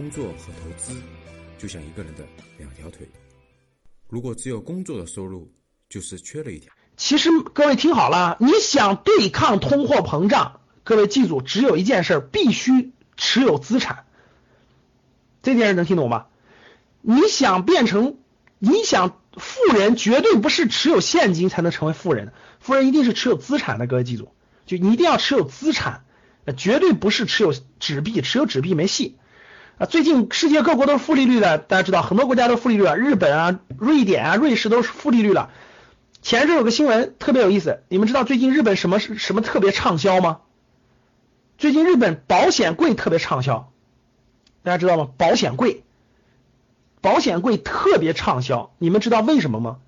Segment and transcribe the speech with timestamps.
[0.00, 0.98] 工作和投资
[1.58, 2.24] 就像一个人的
[2.56, 3.06] 两条腿，
[4.08, 5.52] 如果只有工作的收入，
[5.90, 6.72] 就是缺了一条。
[6.96, 14.06] 其实各位听好了，你想对抗通货膨胀，各位记住，只有一件事，必须持有资产。
[15.42, 16.28] 这件事能听懂吗？
[17.02, 18.16] 你想变成，
[18.58, 23.86] 你想富人，绝对不是持有现金才能成为富人，富人一定是持有资产的。
[23.86, 24.32] 各位记住，
[24.64, 26.06] 就你一定要持有资产，
[26.56, 29.18] 绝对不是持有纸币，持有纸币没戏。
[29.80, 35.50] 啊，最近世界各国都是负利率的，大家知道很多国家都负利率了，日本啊、瑞典啊、瑞士都是负利率了。
[36.20, 40.42] 前阵有个新闻特别有意思，你们知道最近日本什么什么特别畅销吗？
[41.56, 43.72] 最近日本保险柜特别畅销，
[44.62, 45.08] 大家知道吗？
[45.16, 45.82] 保险柜，
[47.00, 49.78] 保险柜特别畅销，你们知道为什么吗？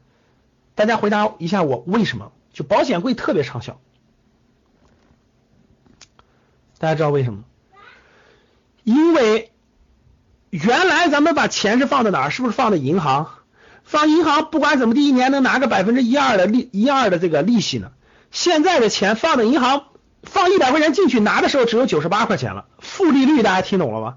[0.74, 2.32] 大家回答一下我为什么？
[2.54, 3.78] 就保险柜特别畅销，
[6.78, 7.44] 大家知道为什么？
[8.84, 9.51] 因为。
[10.52, 12.30] 原来咱们把钱是放在哪儿？
[12.30, 13.30] 是不是放在银行？
[13.84, 17.92] 放银行不管怎么地，一年能拿个百分之一二的利一二的这个利息呢？
[18.30, 19.84] 现在的钱放在银行，
[20.22, 24.16] 放一百块钱进去拿的时候只有九十八块钱了，负利率，大家听懂了吗？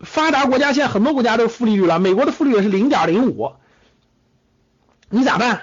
[0.00, 3.52] 发达国家现在很多国家都是负利率了，美国的负利率是零点零五，
[5.08, 5.60] 你咋办？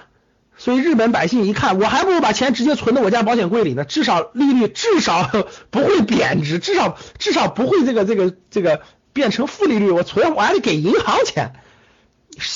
[0.56, 5.30] 所以日本百姓一看，我还不如把钱直接存到我家保险柜里呢，至少利率至少
[5.70, 8.80] 不会贬值，至少至少不会这个这个这个。
[9.18, 11.54] 变成负利率，我存我还得给银行钱，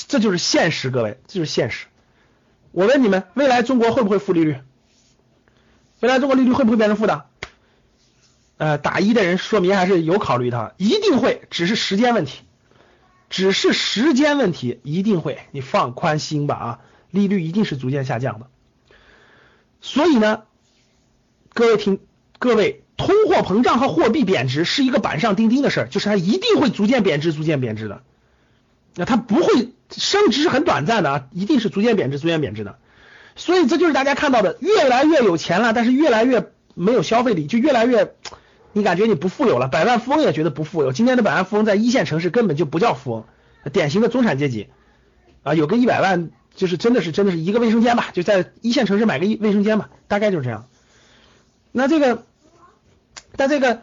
[0.07, 1.87] 这就是现实，各位，这就是现实。
[2.71, 4.59] 我问你们，未来中国会不会负利率？
[5.99, 7.25] 未来中国利率会不会变成负的？
[8.55, 12.43] 呃，打一的人说明还是有考虑的，一定会，只是时间问题，
[13.29, 16.79] 只是时间问题，一定会，你放宽心吧啊，
[17.11, 18.47] 利率一定是逐渐下降的。
[19.81, 20.43] 所以呢，
[21.53, 21.99] 各位听，
[22.39, 22.82] 各位。
[23.05, 28.01] 通货膨胀和货币贬值是一个板上钉钉的事儿，就是它一定会逐渐贬值，逐渐贬值的。
[28.95, 32.77] 那它不会升值是很短暂的啊，一定是逐渐贬值，逐渐贬值的。
[33.35, 38.13] 所以这就是大家看到的，越来越有钱了，但是越来越没有消费力，就越来越
[38.71, 39.67] 你感觉你不富有了。
[39.67, 40.93] 百万富翁也觉得不富有。
[40.93, 43.25] 今天的百万富翁在一线城市根本就不叫富翁，
[43.73, 44.69] 典型的中产阶级
[45.43, 50.67] 啊，有个一百万就是真的是真的是一个卫生间吧，就在一线城市买个一卫生间吧，大概就是这样。
[51.73, 52.23] 那这个。
[53.35, 53.81] 但这个，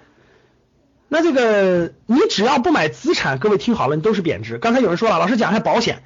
[1.09, 4.59] 那这个，你只要不买资产，各位听好了，你都是贬值。
[4.59, 6.03] 刚才有人说了，老师讲一下保险，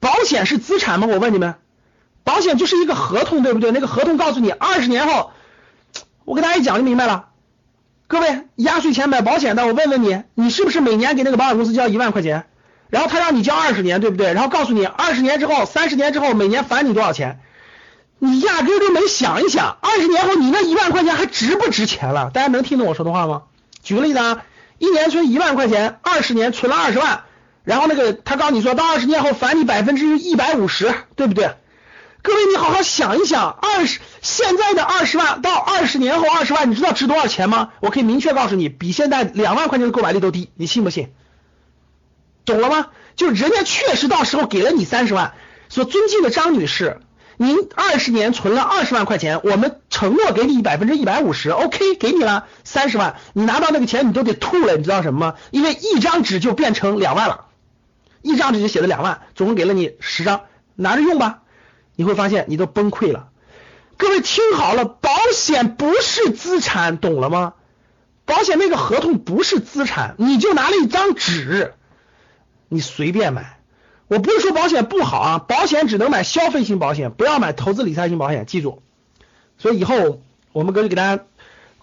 [0.00, 1.06] 保险是资产吗？
[1.06, 1.56] 我问你们，
[2.24, 3.70] 保险就是一个合同，对不对？
[3.70, 5.30] 那个合同告诉你，二十年后，
[6.24, 7.28] 我给大家一讲就明白了。
[8.06, 12.46] 各位，压岁钱买保险的，我问问你，你是不是每年给那个保险公司交一万块钱？
[12.88, 14.32] 然后他让你交二十年，对不对？
[14.32, 17.40] 然后告诉你，二十年之后、三十年之后，每年返你多少钱？
[18.26, 22.30] 你压根都没想一想，二十年后你那一万块钱还值不值钱了？
[22.30, 23.42] 大家能听懂我说的话吗？
[23.82, 24.42] 举个例子啊，
[24.78, 27.22] 一年存一万块钱，二十年存了二十万，
[27.64, 31.54] 然后那个他告诉你说到二十年后返你百分之一百五十，对不对？
[32.22, 37.70] 各位你好好想一想，二十现在的二十万到二十年后二十万，你知道值多少钱吗？
[37.80, 41.10] 我可以明确告诉你，比现在两万块钱的购买力都低，你信不信？
[42.44, 42.88] 懂了吗？
[43.14, 45.34] 就是人家确实到时候给了你三十万，
[45.68, 47.00] 说尊敬的张女士。
[47.38, 55.34] 您二十年存了二十万块钱，我们承诺给你百分之一百五十，OK，给你了三十万，你拿到那个钱你都得吐了，你知道什么吗？
[55.50, 57.46] 因为一张纸就变成两万了，
[58.22, 60.42] 一张纸就写了两万，总共给了你十张，
[60.74, 61.42] 拿着用吧，
[61.94, 63.28] 你会发现你都崩溃了。
[63.98, 67.54] 各位听好了，保险不是资产，懂了吗？
[68.24, 71.74] 保险那个合同不是资产，你就拿了一张纸，
[72.68, 73.55] 你随便买。
[74.08, 78.82] 我不是说保险不好啊，保险只能买消费型保险，不要买投资理财型保险，记住。
[79.58, 80.22] 所以以后
[80.52, 81.24] 我们可以给大家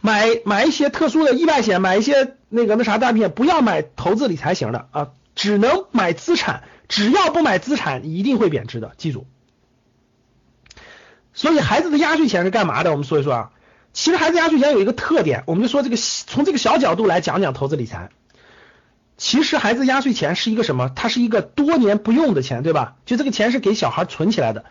[0.02, 9.28] 买买一些特殊的意外险，买一些那个那啥大险，不要买投资理财型的啊，只能买资产，只要不买资产一定会贬值的，记住。
[11.34, 12.92] 所以孩子的压岁钱是干嘛的？
[12.92, 13.52] 我们说一说啊，
[13.92, 18.12] 其实孩子压岁钱有一个特点，我们就说这个从这个小角度来讲讲投资理财。
[19.18, 20.90] 其实孩子压岁钱是一个什么？
[20.96, 22.96] 它是一个多年不用的钱，对吧？
[23.06, 24.66] 就这个钱是给小孩存起来的，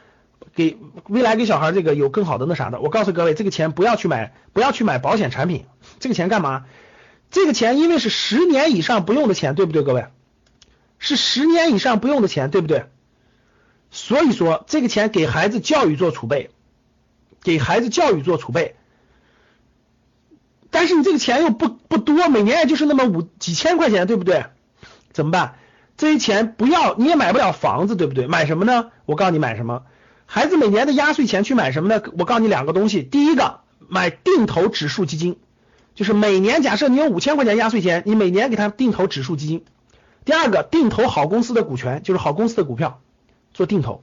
[0.55, 0.79] 给
[1.09, 2.81] 未来给小孩这个有更好的那啥的。
[2.81, 5.65] 我告诉各位，这个钱不要去买，不要去买保险产品。
[6.00, 6.65] 这个钱干嘛？
[7.31, 9.83] 这个钱因为是十年以上不用的钱，对不对？
[9.83, 10.06] 各位，
[10.99, 12.87] 是十年以上不用的钱，对不对？
[13.91, 16.50] 所以说这个钱给孩子教育做储备，
[17.43, 18.75] 给孩子教育做储备。
[20.73, 24.47] 但是你这个钱又不不多，每年也就是那么五几千块钱，对不对？
[25.13, 25.55] 怎么办？
[25.97, 28.27] 这些钱不要，你也买不了房子，对不对？
[28.27, 28.91] 买什么呢？
[29.05, 29.85] 我告诉你买什么？
[30.25, 32.03] 孩子每年的压岁钱去买什么呢？
[32.19, 35.39] 我告诉你两个东西，第一个买定投指数基金，
[35.95, 39.65] 就是每年假设你有五千块钱压岁钱，你每年给他定投指数基金。
[40.25, 43.01] 第二个，定投好公司的股权，就是好公司的股票
[43.53, 44.03] 做定投。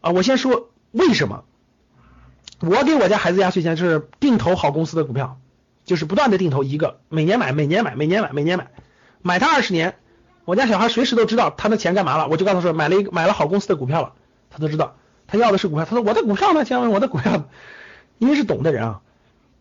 [0.00, 1.44] 啊，我先说为什么，
[2.66, 5.38] 我给我家孩子压岁钱是定投好公司的股票，
[5.84, 8.70] 就是不断的定投一个，每年买，每年买，每年买，每年买，
[9.22, 9.96] 买它二十年。
[10.44, 14.12] 我家小孩随时都知道他的钱干嘛了，我就告诉他说买了一个买了好公司的股票了，
[14.50, 14.96] 他都知道，
[15.26, 17.48] 他要的是股票，他说我的股票呢，先问我的股票，
[18.18, 19.00] 因为是懂的人啊。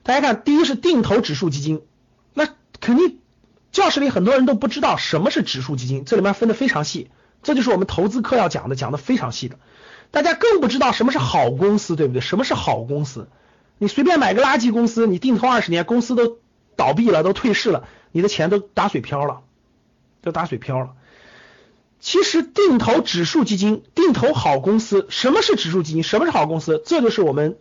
[0.03, 1.81] 大家看，第一是定投指数基金，
[2.33, 2.49] 那
[2.81, 3.19] 肯定
[3.71, 7.09] 教室里很多人都不知道什么是指数基金，这里面分的非常细，
[7.43, 9.57] 这就是我们投资课要讲的，讲的非常细的。
[10.11, 12.21] 大家更不知道什么是好公司，对不对？
[12.21, 13.27] 什么是好公司？
[13.77, 16.37] 你随便买个垃圾公司，你定投二十年，公司都
[16.75, 19.41] 倒闭了，都退市了，你的钱都打水漂了，
[20.21, 20.91] 都打水漂了。
[21.99, 26.03] 其实定投指数基金，定投好公司，什么是指数基金？
[26.03, 26.81] 什么是好公司？
[26.85, 27.57] 这就是我们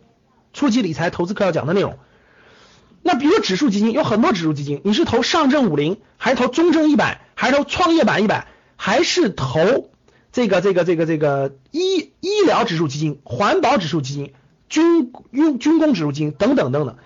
[0.53, 1.97] 初级理财投资课要讲的内容。
[3.01, 8.47] 那比如指数基金有很多指数基金，你是投上证五零，还是投中证一百，还是投创业板一百，
[8.85, 9.89] 还是投？
[10.33, 14.33] 这个这个这个这个医医疗指数基金、环保指数基金、
[14.67, 16.97] 军军军工指数基金等等等等，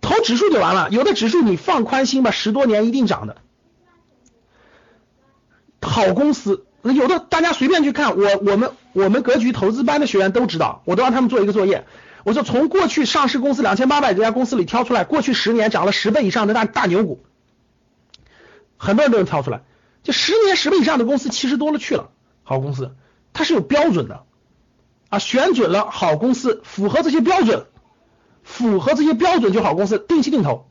[0.00, 0.88] 投指数就完了。
[0.90, 3.36] 有的指数你放宽心吧，十多年一定涨的。
[5.80, 11.86] 好公司，有的大家随便去看，我我们我们格局投资班的学员都知道，我都让他们做一个作业。
[12.24, 17.22] 我说从过去上市公司两千八百多家公司里挑出来，过去十年涨了十倍以上的大大牛股，
[18.78, 19.60] 很多人都能挑出来。
[20.02, 22.10] 就十年十倍以上的公司其实多了去了。
[22.42, 22.94] 好公司，
[23.32, 24.24] 它是有标准的
[25.08, 27.66] 啊，选准了好公司，符合这些标准，
[28.42, 30.66] 符合这些标准就好公司，定期定投。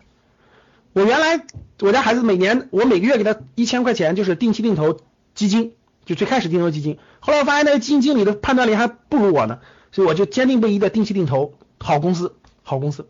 [0.94, 1.46] 我原来
[1.80, 5.00] 我家孩子每年我每个月给他一千块钱，就是定期定投
[5.36, 5.74] 基金，
[6.06, 9.60] 就最开始定投基金，后来我发现那个基金经理的判断力还不如我呢，
[9.92, 13.08] 所以我就坚定不移的定期定投好公司，好公司，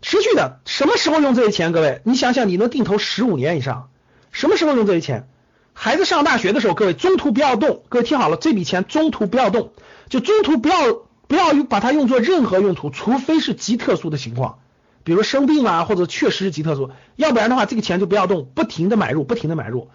[0.00, 1.70] 持续的，什么时候用这些钱？
[1.72, 3.90] 各位，你想想，你能定投十五年以上，
[4.34, 5.28] 什么时候用这些钱？
[5.74, 9.72] 孩子上大学的时候，各位中途不要动，各位听好了，这笔钱中途不要动，
[10.08, 10.92] 就中途不要
[11.28, 14.58] 不要把它用作任何用途，除非是极特殊的情况，
[15.04, 19.88] 比如生病啊，或者确实是极特殊，要不然的话，这个钱就不要动，不停的买入，不停的买入。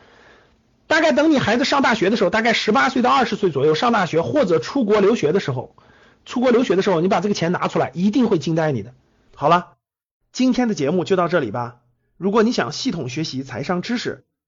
[0.88, 5.75] 大概等你孩子上大学的时候，大概十八岁到二十岁左右上大学或者出国留学的时候，
[6.25, 8.94] 出国留学的时候，你把这个钱拿出来，一定会惊呆你的。
[9.35, 9.74] 好了，
[10.31, 11.77] 今天的节目就到这里吧。
[12.18, 14.25] 如果你想系统学习财商知识，